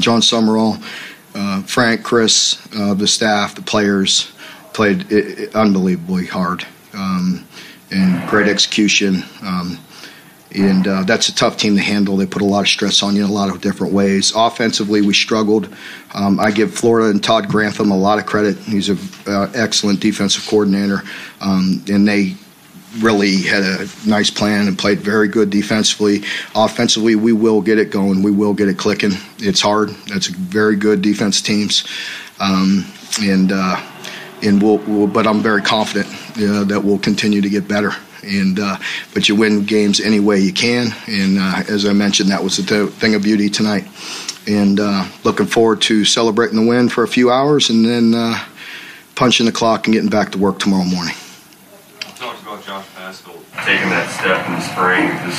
[0.00, 0.82] Jon Sumrall,
[1.34, 4.32] uh, Frank, Chris, uh, the staff, the players
[4.72, 7.46] played it, it, unbelievably hard um,
[7.90, 9.22] and great execution.
[9.42, 9.78] Um,
[10.54, 12.16] and uh, that's a tough team to handle.
[12.16, 14.32] They put a lot of stress on you in a lot of different ways.
[14.34, 15.68] Offensively, we struggled.
[16.14, 18.56] Um, I give Florida and Todd Grantham a lot of credit.
[18.56, 21.02] He's an uh, excellent defensive coordinator,
[21.42, 22.36] um, and they
[23.00, 26.22] really had a nice plan and played very good defensively.
[26.54, 28.22] Offensively, we will get it going.
[28.22, 29.12] We will get it clicking.
[29.38, 29.90] It's hard.
[30.06, 31.84] That's very good defense teams,
[32.40, 32.86] um,
[33.20, 33.80] and uh,
[34.42, 37.90] and we'll, we'll, But I'm very confident that we'll continue to get better.
[38.22, 38.76] And uh,
[39.14, 40.88] but you win games any way you can.
[41.06, 43.86] And uh, as I mentioned, that was the thing of beauty tonight.
[44.46, 48.38] And uh, looking forward to celebrating the win for a few hours and then uh,
[49.14, 51.14] punching the clock and getting back to work tomorrow morning
[53.64, 55.08] taking that step in the spring.
[55.24, 55.38] Does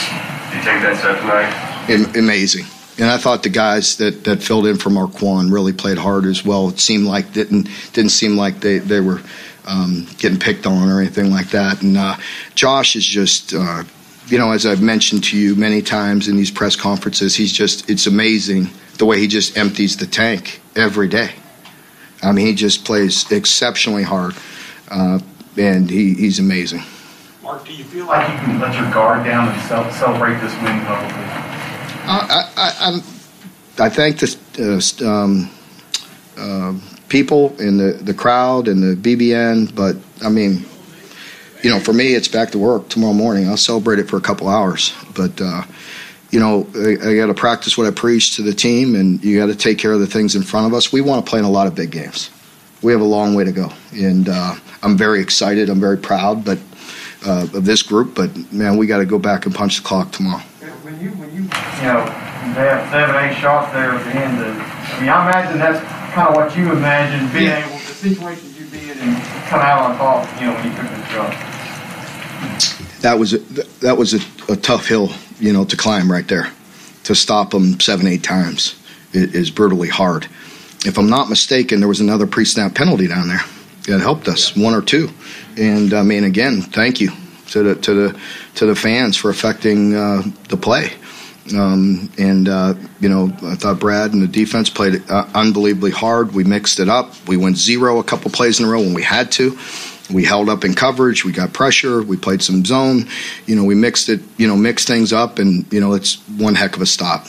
[0.53, 2.17] you take that step tonight?
[2.17, 2.65] Amazing.
[2.99, 6.43] And I thought the guys that, that filled in for Marquan really played hard as
[6.43, 6.67] well.
[6.69, 9.21] It seemed like didn't didn't seem like they, they were
[9.65, 11.81] um, getting picked on or anything like that.
[11.81, 12.17] And uh,
[12.55, 13.83] Josh is just, uh,
[14.27, 17.89] you know, as I've mentioned to you many times in these press conferences, he's just
[17.89, 21.31] it's amazing the way he just empties the tank every day.
[22.21, 24.35] I mean, he just plays exceptionally hard,
[24.91, 25.19] uh,
[25.55, 26.83] and he, he's amazing.
[27.49, 29.59] Mark, do you feel like you can let your guard down and
[29.91, 31.23] celebrate this win publicly?
[32.05, 33.01] Uh, I,
[33.79, 35.49] I, I thank the uh, um,
[36.37, 36.75] uh,
[37.07, 40.63] people in the, the crowd and the BBN, but I mean,
[41.63, 43.49] you know, for me, it's back to work tomorrow morning.
[43.49, 45.63] I'll celebrate it for a couple hours, but uh,
[46.29, 49.39] you know, I, I got to practice what I preach to the team, and you
[49.39, 50.93] got to take care of the things in front of us.
[50.93, 52.29] We want to play in a lot of big games.
[52.83, 55.67] We have a long way to go, and uh, I'm very excited.
[55.67, 56.59] I'm very proud, but
[57.25, 58.15] uh, of this group.
[58.15, 60.41] But man, we got to go back and punch the clock tomorrow.
[60.41, 62.05] When you when you you know
[62.55, 64.39] they have seven eight shots there at the end.
[64.39, 67.67] Of, I mean, I imagine that's kind of what you imagine being yeah.
[67.67, 70.41] able the situations you be in and come out on top.
[70.41, 71.31] You know, when you took this shot.
[73.01, 73.37] That was a,
[73.79, 76.51] that was a, a tough hill, you know, to climb right there.
[77.05, 78.75] To stop them seven eight times
[79.13, 80.27] is brutally hard.
[80.85, 83.41] If I'm not mistaken, there was another pre-snap penalty down there
[83.87, 85.09] that helped us, one or two.
[85.57, 87.11] And I mean, again, thank you
[87.47, 88.19] to the to the
[88.55, 90.91] to the fans for affecting uh, the play.
[91.55, 96.33] Um, and uh, you know, I thought Brad and the defense played uh, unbelievably hard.
[96.33, 97.13] We mixed it up.
[97.27, 99.57] We went zero a couple plays in a row when we had to.
[100.11, 101.23] We held up in coverage.
[101.23, 102.01] We got pressure.
[102.01, 103.07] We played some zone.
[103.45, 104.21] You know, we mixed it.
[104.37, 107.27] You know, mixed things up, and you know, it's one heck of a stop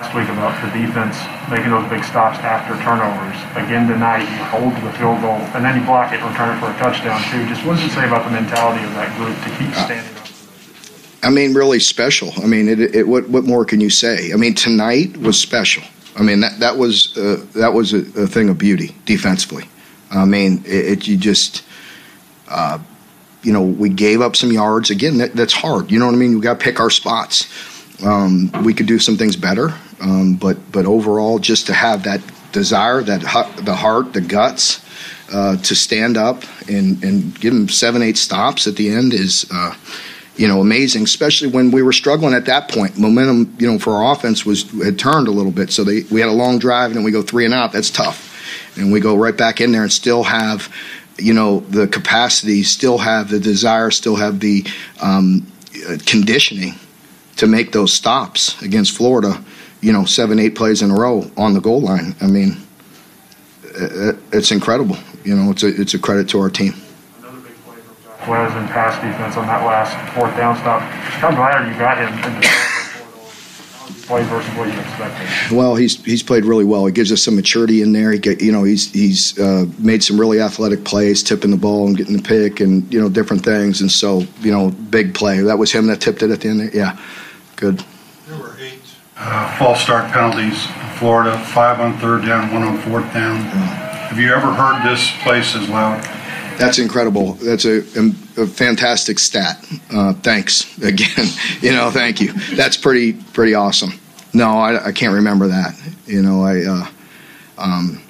[0.00, 1.14] last week about the defense
[1.50, 3.38] making those big stops after turnovers.
[3.54, 6.58] Again tonight, you hold the field goal and then you block it and return it
[6.58, 7.46] for a touchdown too.
[7.46, 10.26] Just what does it say about the mentality of that group to keep standing up?
[11.22, 12.32] I mean, really special.
[12.42, 14.32] I mean, it, it, what what more can you say?
[14.32, 15.84] I mean, tonight was special.
[16.16, 19.64] I mean, that that was uh, that was a, a, thing of beauty defensively.
[20.10, 21.64] I mean, it, it you just.
[22.48, 22.78] Uh,
[23.42, 24.88] you know, we gave up some yards.
[24.88, 25.90] Again, that, that's hard.
[25.90, 26.34] You know what I mean?
[26.34, 27.46] We got to pick our spots.
[28.02, 29.74] Um, we could do some things better.
[30.00, 32.20] Um, but but overall, just to have that
[32.52, 33.20] desire, that
[33.64, 34.84] the heart, the guts
[35.32, 39.46] uh, to stand up and and give them seven, eight stops at the end is.
[39.50, 39.74] Uh,
[40.36, 42.98] you know, amazing, especially when we were struggling at that point.
[42.98, 45.70] Momentum, you know, for our offense was had turned a little bit.
[45.70, 47.70] So they, we had a long drive and then we go three and out.
[47.70, 48.76] That's tough.
[48.76, 50.74] And we go right back in there and still have,
[51.18, 54.66] you know, the capacity, still have the desire, still have the
[55.00, 55.46] um,
[56.04, 56.74] conditioning
[57.36, 59.42] to make those stops against Florida
[59.84, 62.16] you know, seven, eight plays in a row on the goal line.
[62.22, 62.56] I mean,
[64.32, 64.96] it's incredible.
[65.24, 66.72] You know, it's a it's a credit to our team.
[67.18, 67.76] Another big play
[68.48, 70.80] from in pass defense on that last fourth down stop.
[70.80, 72.64] How glad you got him in the
[74.06, 75.54] play versus what you expected?
[75.54, 76.86] Well, he's he's played really well.
[76.86, 78.10] He gives us some maturity in there.
[78.10, 81.86] He get, you know he's he's uh, made some really athletic plays, tipping the ball
[81.86, 83.82] and getting the pick, and you know different things.
[83.82, 85.42] And so you know, big play.
[85.42, 86.60] That was him that tipped it at the end.
[86.60, 86.74] There.
[86.74, 86.98] Yeah,
[87.56, 87.84] good
[88.26, 88.56] There were
[89.16, 93.36] uh, false start penalties in Florida, five on third down, one on fourth down.
[93.36, 96.02] Have you ever heard this place as loud?
[96.58, 97.32] That's incredible.
[97.34, 97.78] That's a,
[98.36, 99.64] a fantastic stat.
[99.92, 101.26] Uh, thanks again.
[101.60, 102.32] you know, thank you.
[102.54, 103.98] That's pretty pretty awesome.
[104.32, 105.74] No, I, I can't remember that.
[106.06, 106.88] You know, I uh,
[107.58, 108.02] um,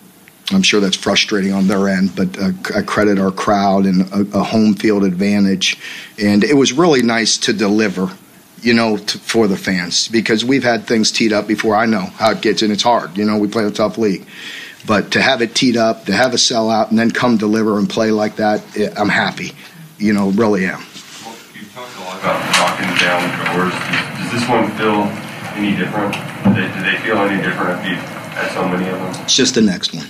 [0.53, 4.39] I'm sure that's frustrating on their end, but uh, I credit our crowd and a,
[4.39, 5.79] a home field advantage,
[6.19, 8.11] and it was really nice to deliver
[8.65, 11.77] you know, to, for the fans because we've had things teed up before.
[11.77, 13.17] I know how it gets, and it's hard.
[13.17, 14.27] You know, we play a tough league.
[14.87, 17.89] But to have it teed up, to have a sellout, and then come deliver and
[17.89, 19.53] play like that, eh, I'm happy.
[19.99, 20.81] You know, really am.
[21.25, 23.23] Well, you talked a lot about knocking down
[23.55, 23.73] doors.
[23.73, 25.05] Does, does this one feel
[25.57, 26.15] any different?
[26.45, 27.97] Do they, do they feel any different if you
[28.37, 29.23] at so many of them?
[29.25, 30.07] It's just the next one.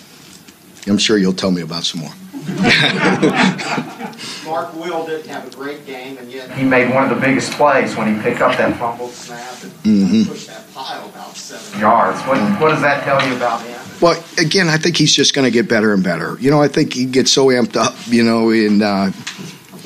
[0.86, 2.12] I'm sure you'll tell me about some more.
[4.44, 7.52] Mark Will didn't have a great game, and yet he made one of the biggest
[7.52, 10.28] plays when he picked up that fumbled snap and Mhm.
[10.28, 12.20] pushed that pile about seven yards.
[12.22, 13.78] What, what does that tell you about him?
[14.00, 16.36] Well, again, I think he's just going to get better and better.
[16.40, 19.10] You know, I think he gets so amped up, you know, and uh,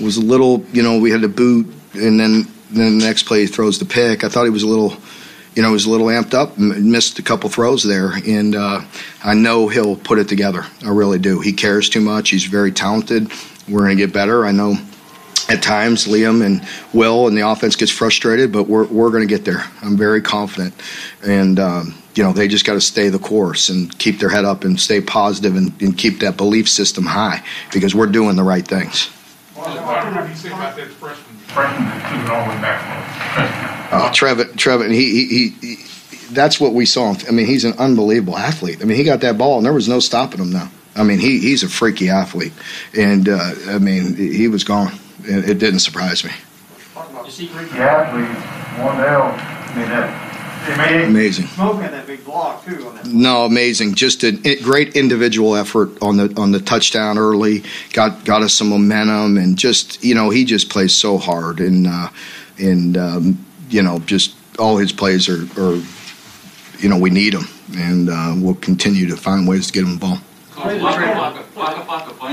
[0.02, 3.40] was a little, you know, we had to boot, and then then the next play
[3.40, 4.24] he throws the pick.
[4.24, 4.94] I thought he was a little,
[5.58, 8.80] you know, he was a little amped up, missed a couple throws there, and uh,
[9.24, 10.64] I know he'll put it together.
[10.86, 11.40] I really do.
[11.40, 12.30] He cares too much.
[12.30, 13.32] He's very talented.
[13.68, 14.46] We're going to get better.
[14.46, 14.76] I know.
[15.48, 19.34] At times, Liam and Will and the offense gets frustrated, but we're we're going to
[19.34, 19.64] get there.
[19.82, 20.74] I'm very confident,
[21.26, 24.44] and um, you know they just got to stay the course and keep their head
[24.44, 27.42] up and stay positive and, and keep that belief system high
[27.72, 29.06] because we're doing the right things.
[29.54, 31.36] What do you think about that freshman?
[31.48, 33.67] Freshman back.
[33.90, 35.76] Uh, Trevin, Trevin, he, he, he,
[36.30, 37.14] that's what we saw.
[37.26, 38.82] I mean, he's an unbelievable athlete.
[38.82, 40.50] I mean, he got that ball, and there was no stopping him.
[40.50, 42.52] Now, I mean, he, he's a freaky athlete,
[42.96, 44.92] and uh, I mean, he was gone.
[45.24, 46.32] It, it didn't surprise me.
[47.24, 48.22] You see great, yeah, we
[48.82, 49.22] Wardell.
[49.22, 50.28] I mean, that,
[50.68, 51.46] Amazing.
[51.46, 53.06] Smoke had that big block too on that.
[53.06, 53.94] No, amazing.
[53.94, 57.64] Just a a great individual effort on the on the touchdown early.
[57.92, 61.86] Got got us some momentum, and just you know, he just plays so hard, and
[61.86, 62.10] uh,
[62.58, 65.80] and um, you know, just all his plays are, are
[66.78, 67.44] you know, we need him,
[67.76, 70.22] and uh, we'll continue to find ways to get him involved.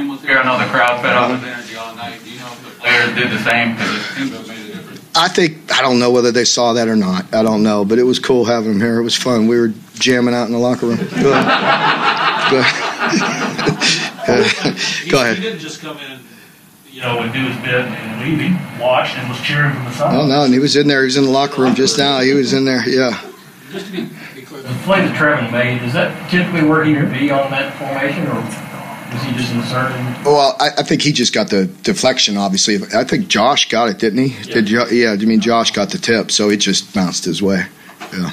[0.08, 0.38] was here.
[0.38, 2.20] I know the crowd fed off his energy all night.
[2.24, 3.74] Do you know if the players did the same?
[3.74, 5.02] Because it seemed to have made a difference.
[5.16, 7.32] I think I don't know whether they saw that or not.
[7.34, 9.00] I don't know, but it was cool having him here.
[9.00, 9.48] It was fun.
[9.48, 10.98] We were jamming out in the locker room.
[10.98, 11.46] Go ahead.
[15.10, 15.38] Go ahead.
[15.38, 16.20] He didn't just come in,
[16.96, 18.40] you know, and do his bit and leave.
[18.40, 20.16] He watched and was cheering from the side.
[20.16, 21.02] Oh no, and he was in there.
[21.02, 22.22] He was in the locker room just now.
[22.22, 22.88] He was in there.
[22.88, 23.22] Yeah.
[23.70, 26.96] Just to be, be clear, the play that Trevin made, is that typically where he
[26.96, 28.36] would be on that formation, or
[29.14, 29.98] was he just inserted?
[30.26, 32.38] Well, I, I think he just got the deflection.
[32.38, 34.44] Obviously, I think Josh got it, didn't he?
[34.44, 35.12] Did jo- yeah?
[35.12, 37.66] I mean, Josh got the tip, so it just bounced his way.
[38.14, 38.32] Yeah.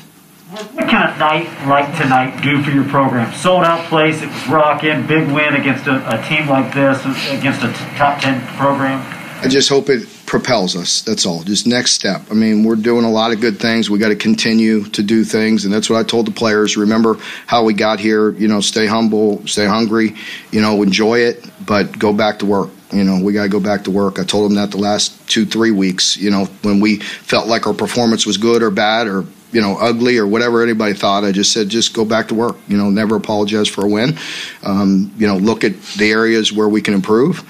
[0.53, 3.33] What kind of night like tonight do for your program?
[3.33, 7.63] Sold out place, it was rocking, big win against a, a team like this, against
[7.63, 9.01] a t- top 10 program.
[9.41, 11.01] I just hope it propels us.
[11.01, 11.43] That's all.
[11.43, 12.21] Just next step.
[12.31, 13.89] I mean, we're doing a lot of good things.
[13.89, 16.77] We got to continue to do things, and that's what I told the players.
[16.77, 18.33] Remember how we got here.
[18.33, 20.17] You know, stay humble, stay hungry.
[20.51, 22.69] You know, enjoy it, but go back to work.
[22.93, 24.19] You know, we got to go back to work.
[24.19, 26.19] I told them that the last two, three weeks.
[26.19, 29.77] You know, when we felt like our performance was good or bad or you know,
[29.79, 31.25] ugly or whatever anybody thought.
[31.25, 32.57] I just said, just go back to work.
[32.69, 34.19] You know, never apologize for a win.
[34.65, 37.41] Um, you know, look at the areas where we can improve.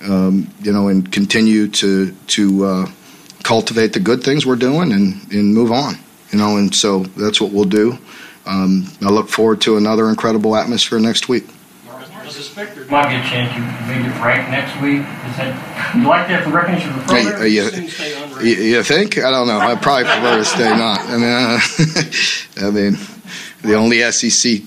[0.00, 2.86] Um, you know, and continue to to uh,
[3.42, 5.94] cultivate the good things we're doing and and move on.
[6.30, 7.98] You know, and so that's what we'll do.
[8.46, 11.44] Um, I look forward to another incredible atmosphere next week.
[12.38, 15.00] I suspect there might be a chance you may get ranked next week.
[15.00, 17.42] Is that, you like that for recognition of the Hey, program?
[17.42, 18.44] uh, you, Soon stay unranked?
[18.44, 19.18] you, you think?
[19.18, 19.58] I don't know.
[19.58, 21.00] I probably prefer to stay not.
[21.00, 21.58] I mean, uh,
[22.68, 22.96] I mean,
[23.62, 24.62] the only SEC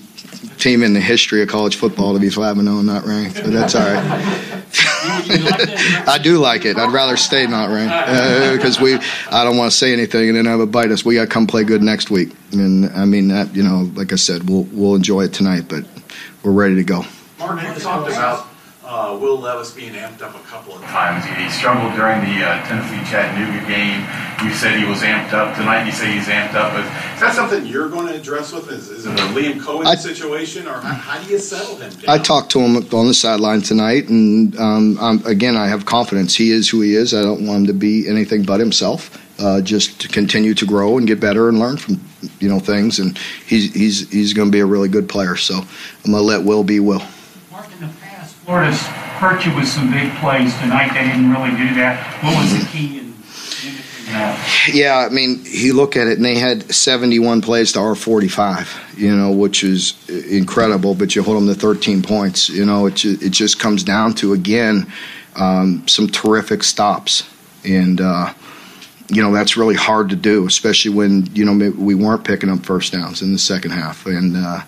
[0.58, 3.36] team in the history of college football to be five and zero and not ranked,
[3.42, 4.04] but that's all right.
[6.06, 6.76] I do like it.
[6.76, 8.96] I'd rather stay not ranked because we.
[9.30, 11.06] I don't want to say anything and then have it bite us.
[11.06, 13.56] We got to come play good next week, and I mean that.
[13.56, 15.84] You know, like I said, we'll we'll enjoy it tonight, but
[16.42, 17.06] we're ready to go.
[17.42, 18.46] Mark, you talked about
[18.84, 21.24] uh, Will Levis being amped up a couple of times.
[21.24, 24.00] He, he struggled during the uh, Tennessee Chattanooga game.
[24.46, 25.84] You said he was amped up tonight.
[25.84, 26.72] You say he's amped up.
[26.78, 28.70] Is, is that something you're going to address with?
[28.70, 31.90] Is, is it a Liam Coen I- situation, or how, how do you settle him
[31.94, 32.20] down?
[32.20, 36.36] I talked to him on the sideline tonight, and um, um, again, I have confidence.
[36.36, 37.12] He is who he is.
[37.12, 39.18] I don't want him to be anything but himself.
[39.38, 42.00] Uh, just to continue to grow and get better and learn from
[42.38, 45.34] you know things, and he's he's he's going to be a really good player.
[45.34, 47.02] So I'm going to let Will be Will.
[48.52, 50.92] Florida's hurt you with some big plays tonight.
[50.92, 52.22] They didn't really do that.
[52.22, 53.14] What was the key in?
[54.70, 58.94] Yeah, I mean, you look at it, and they had 71 plays to our 45,
[58.98, 59.94] you know, which is
[60.28, 60.94] incredible.
[60.94, 62.50] But you hold them to 13 points.
[62.50, 64.92] You know, it it just comes down to again
[65.34, 67.26] um, some terrific stops,
[67.64, 68.34] and uh,
[69.08, 72.66] you know that's really hard to do, especially when you know we weren't picking up
[72.66, 74.36] first downs in the second half, and.
[74.36, 74.60] Uh,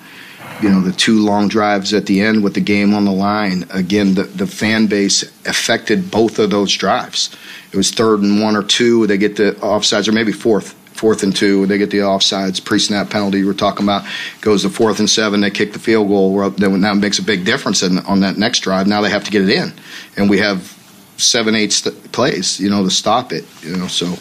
[0.63, 3.65] you know the two long drives at the end with the game on the line
[3.71, 7.35] again the, the fan base affected both of those drives.
[7.73, 11.25] It was third and one or two they get the offsides or maybe fourth fourth
[11.25, 14.05] and two they get the offsides pre-snap penalty we're talking about
[14.41, 17.45] goes to fourth and seven they kick the field goal then that makes a big
[17.45, 19.73] difference in, on that next drive now they have to get it in.
[20.17, 20.73] And we have
[21.17, 24.17] seven eight st- plays you know to stop it you know so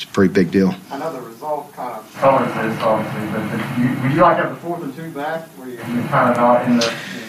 [0.00, 3.50] it's a pretty big deal I know the result kind of colors this, obviously, but
[3.50, 6.08] the, you, would you like to have the fourth and two back where you, you're
[6.08, 6.84] kind of not in the.
[6.84, 7.26] You know,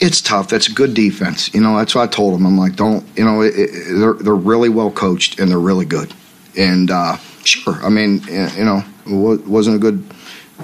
[0.00, 0.48] it's tough.
[0.48, 1.52] That's a good defense.
[1.54, 2.46] You know, that's what I told them.
[2.46, 5.84] I'm like, don't, you know, it, it, they're they're really well coached and they're really
[5.84, 6.12] good.
[6.56, 10.04] And uh, sure, I mean, you know, it wasn't a good.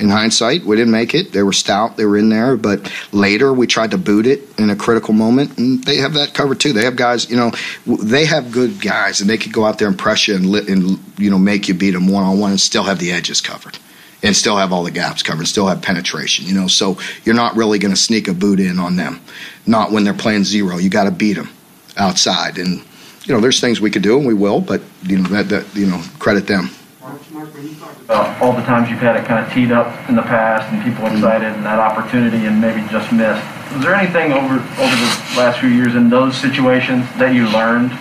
[0.01, 1.33] In hindsight, we didn't make it.
[1.33, 1.97] They were stout.
[1.97, 5.59] They were in there, but later we tried to boot it in a critical moment,
[5.59, 6.73] and they have that covered too.
[6.73, 7.53] They have guys, you know,
[7.87, 10.99] they have good guys, and they could go out there and press you and, and
[11.19, 13.79] you know make you beat them one on one and still have the edges covered
[14.23, 16.67] and still have all the gaps covered, still have penetration, you know.
[16.67, 19.21] So you're not really going to sneak a boot in on them.
[19.67, 20.79] Not when they're playing zero.
[20.79, 21.51] You got to beat them
[21.97, 22.59] outside.
[22.59, 22.83] And,
[23.25, 25.77] you know, there's things we could do and we will, but, you know, that, that
[25.77, 26.71] you know, credit them.
[28.09, 30.83] Uh, all the times you've had it kind of teed up in the past and
[30.85, 33.43] people excited and that opportunity and maybe just missed.
[33.73, 37.93] Was there anything over over the last few years in those situations that you learned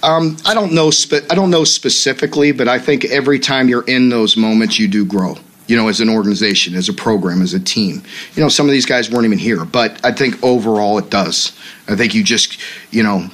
[0.00, 0.92] um, I don't know.
[0.92, 4.86] Spe- I don't know specifically, but I think every time you're in those moments, you
[4.86, 5.34] do grow
[5.68, 8.02] you know, as an organization, as a program, as a team.
[8.34, 11.52] You know, some of these guys weren't even here, but I think overall it does.
[11.86, 12.58] I think you just,
[12.90, 13.28] you know,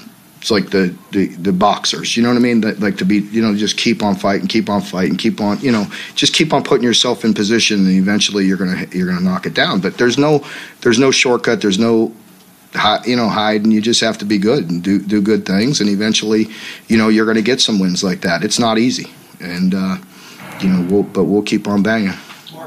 [0.45, 2.61] it's like the, the, the boxers, you know what I mean?
[2.61, 5.59] That, like to be, you know, just keep on fighting, keep on fighting, keep on,
[5.61, 5.87] you know,
[6.17, 9.55] just keep on putting yourself in position, and eventually you're gonna you're gonna knock it
[9.55, 9.81] down.
[9.81, 10.45] But there's no
[10.83, 11.63] there's no shortcut.
[11.63, 12.13] There's no
[13.07, 15.81] you know hide and you just have to be good and do do good things
[15.81, 16.49] and eventually
[16.89, 19.97] you know you're going to get some wins like that it's not easy and uh,
[20.61, 22.13] you know we'll but we'll keep on banging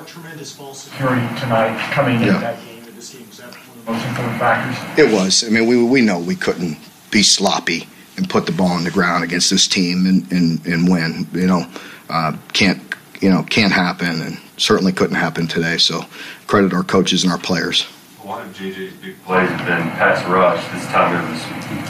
[0.07, 2.28] tremendous ball security tonight coming yeah.
[2.28, 2.84] into that game.
[2.86, 4.99] And this game's one of the most important factors.
[4.99, 5.43] It was.
[5.43, 6.78] I mean, we we know we couldn't
[7.12, 7.88] be sloppy
[8.18, 11.28] and put the ball on the ground against this team and and, and win.
[11.34, 11.68] You know,
[12.10, 12.82] uh, can't
[13.22, 15.78] you know can't happen and certainly couldn't happen today.
[15.78, 16.01] So
[16.47, 17.88] credit our coaches and our players.
[18.26, 20.62] Lot of JJ's big plays have been pass rush.
[20.74, 21.41] This time it was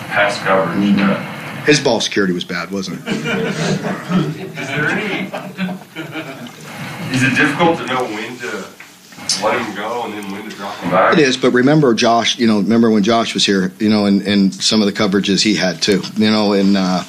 [0.08, 0.96] pass coverage.
[0.96, 1.66] Mm-hmm.
[1.66, 3.08] His ball security was bad, wasn't it?
[4.58, 5.28] Is there any
[7.12, 8.37] is it difficult to know when
[9.44, 11.14] let him go and then when to drop him back?
[11.14, 14.22] It is, but remember Josh, you know, remember when Josh was here, you know, and,
[14.24, 17.04] and some of the coverages he had too, you know, and, uh,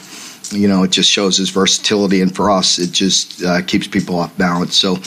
[0.51, 2.23] you know, it just shows his versatility.
[2.23, 4.77] And for us, it just uh, keeps people off balance.
[4.77, 4.99] So,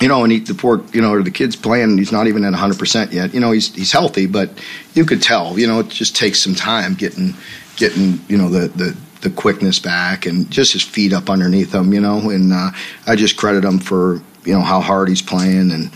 [0.00, 2.54] you know, and he, the poor, you know, the kid's playing, he's not even at
[2.54, 3.34] 100% yet.
[3.34, 4.50] You know, he's, he's healthy, but
[4.94, 7.34] you could tell, you know, it just takes some time getting,
[7.76, 11.92] getting, you know, the, the, the quickness back and just his feet up underneath him,
[11.92, 12.30] you know.
[12.30, 12.70] And uh,
[13.06, 15.90] I just credit him for you know how hard he's playing and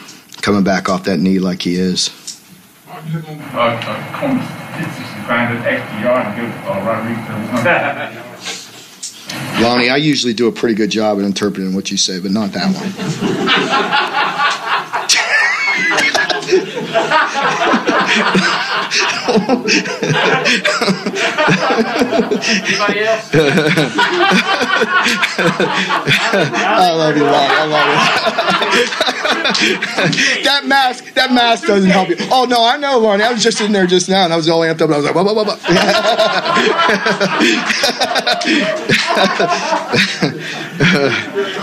[0.47, 2.09] coming back off that knee like he is.
[9.61, 12.53] Lonnie, I usually do a pretty good job at interpreting what you say, but not
[12.53, 12.93] that one.
[22.47, 23.31] Anybody else?
[26.69, 27.55] I love you, Lonnie.
[27.55, 27.97] I love you.
[30.45, 32.17] that mask, that mask doesn't help you.
[32.31, 33.25] Oh no, I know, Lonnie.
[33.25, 34.83] I was just in there just now, and I was all amped up.
[34.83, 35.57] And I was like, blah, blah, blah, blah.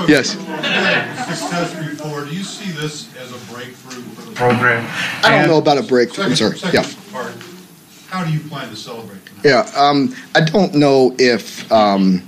[0.08, 0.32] yes.
[0.32, 2.26] Success before.
[2.26, 4.88] Do you see this as a breakthrough for the program?
[5.24, 6.26] I don't know about a breakthrough.
[6.26, 6.58] I'm sorry.
[6.58, 7.12] Second yeah.
[7.12, 7.36] Part,
[8.08, 9.46] how do you plan to celebrate tonight?
[9.46, 12.24] Yeah, um, I don't know if um,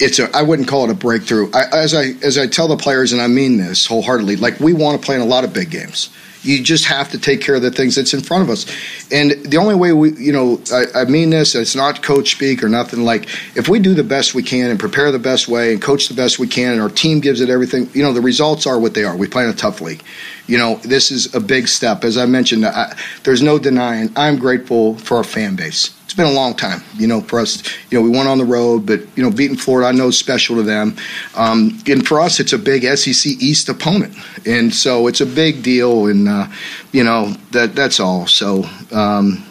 [0.00, 0.34] it's a.
[0.36, 1.50] I wouldn't call it a breakthrough.
[1.52, 4.72] I, as I as I tell the players, and I mean this wholeheartedly, like we
[4.72, 6.10] want to play in a lot of big games.
[6.44, 8.66] You just have to take care of the things that's in front of us.
[9.10, 12.62] And the only way we, you know, I, I mean this, it's not coach speak
[12.62, 13.00] or nothing.
[13.00, 16.08] Like, if we do the best we can and prepare the best way and coach
[16.08, 18.78] the best we can and our team gives it everything, you know, the results are
[18.78, 19.16] what they are.
[19.16, 20.02] We play in a tough league.
[20.46, 22.04] You know, this is a big step.
[22.04, 26.32] As I mentioned, I, there's no denying I'm grateful for our fan base it's been
[26.32, 27.60] a long time, you know, for us.
[27.90, 30.16] You know, we went on the road, but you know, beating Florida, I know is
[30.16, 30.94] special to them.
[31.34, 34.14] Um, and for us, it's a big SEC East opponent,
[34.46, 36.06] and so it's a big deal.
[36.06, 36.46] And uh,
[36.92, 38.28] you know, that that's all.
[38.28, 38.62] So
[38.92, 39.44] um,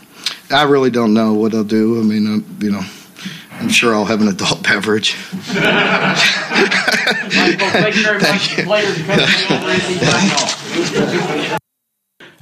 [0.52, 2.00] I really don't know what I'll do.
[2.00, 2.84] I mean, uh, you know.
[3.60, 5.16] I'm sure I'll have an adult beverage.
[5.54, 6.16] Michael,
[7.70, 8.58] thank you very much.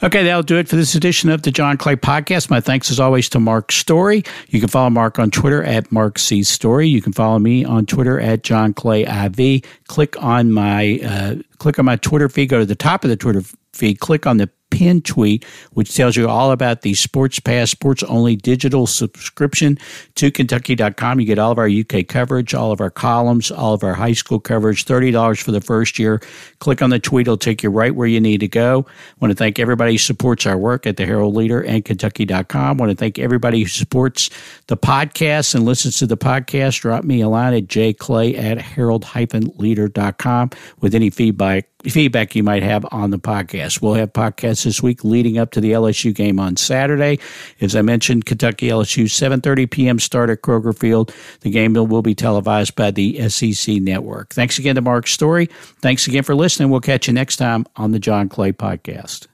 [0.03, 2.49] Okay, that'll do it for this edition of the John Clay Podcast.
[2.49, 4.23] My thanks as always to Mark Story.
[4.47, 6.87] You can follow Mark on Twitter at Mark C Story.
[6.87, 9.63] You can follow me on Twitter at John Clay IV.
[9.87, 12.47] Click on my uh, click on my Twitter feed.
[12.47, 13.43] Go to the top of the Twitter
[13.73, 13.99] feed.
[13.99, 18.35] Click on the pinned tweet, which tells you all about the Sports Pass, sports only
[18.35, 19.77] digital subscription
[20.15, 21.19] to Kentucky.com.
[21.19, 24.13] You get all of our UK coverage, all of our columns, all of our high
[24.13, 26.19] school coverage, $30 for the first year.
[26.59, 28.85] Click on the tweet, it'll take you right where you need to go.
[28.87, 32.79] I want to thank everybody who supports our work at the Herald Leader and Kentucky.com.
[32.79, 34.29] I want to thank everybody who supports
[34.67, 36.81] the podcast and listens to the podcast.
[36.81, 40.49] Drop me a line at jclay at herald-leader.com
[40.79, 43.81] with any feedback feedback you might have on the podcast.
[43.81, 47.19] We'll have podcasts this week leading up to the LSU game on Saturday.
[47.59, 49.99] As I mentioned, Kentucky LSU 7:30 p.m.
[49.99, 51.13] start at Kroger Field.
[51.41, 54.33] The game will be televised by the SEC network.
[54.33, 55.47] Thanks again to Mark Story.
[55.81, 56.69] Thanks again for listening.
[56.69, 59.30] We'll catch you next time on the John Clay podcast.